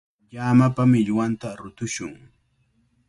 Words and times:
Llamapa 0.33 0.83
millwanta 0.93 1.49
rutushun. 1.61 2.13